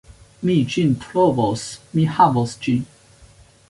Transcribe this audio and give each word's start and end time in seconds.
Mi 0.49 0.55
ĝin 0.75 0.95
trovos, 1.03 1.69
mi 1.95 2.09
havos 2.19 2.61
ĝin. 2.67 2.85